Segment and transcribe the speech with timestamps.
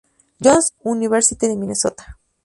[0.41, 2.17] John's University de Minnesota.